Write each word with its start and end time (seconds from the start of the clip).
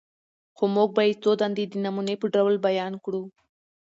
خو 0.55 0.63
موږ 0.75 0.89
به 0.95 1.01
ئې 1.07 1.13
څو 1.23 1.31
دندي 1.41 1.65
د 1.69 1.73
نموني 1.85 2.15
په 2.21 2.27
ډول 2.35 2.55
بيان 2.67 2.93
کړو: 3.03 3.23